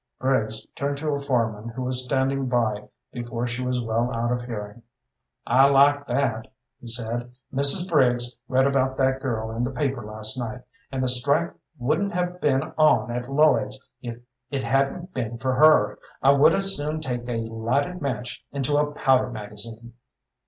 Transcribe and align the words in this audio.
Briggs 0.19 0.65
turned 0.75 0.97
to 0.97 1.09
a 1.11 1.19
foreman 1.19 1.69
who 1.69 1.83
was 1.83 2.03
standing 2.03 2.47
by 2.49 2.85
before 3.11 3.45
she 3.45 3.61
was 3.63 3.79
well 3.83 4.11
out 4.11 4.31
of 4.31 4.41
hearing. 4.41 4.81
"I 5.45 5.67
like 5.69 6.07
that!" 6.07 6.47
he 6.79 6.87
said. 6.87 7.31
"Mrs. 7.53 7.87
Briggs 7.87 8.39
read 8.47 8.65
about 8.65 8.97
that 8.97 9.19
girl 9.21 9.51
in 9.51 9.63
the 9.63 9.69
paper 9.69 10.03
last 10.03 10.39
night, 10.39 10.61
and 10.91 11.03
the 11.03 11.07
strike 11.07 11.53
wouldn't 11.77 12.13
have 12.13 12.41
been 12.41 12.63
on 12.79 13.11
at 13.11 13.29
Lloyd's 13.31 13.77
if 14.01 14.17
it 14.49 14.63
hadn't 14.63 15.13
been 15.13 15.37
for 15.37 15.53
her. 15.53 15.99
I 16.23 16.31
would 16.31 16.55
as 16.55 16.75
soon 16.75 16.99
take 16.99 17.29
a 17.29 17.45
lighted 17.45 18.01
match 18.01 18.43
into 18.51 18.77
a 18.77 18.91
powder 18.93 19.29
magazine." 19.29 19.93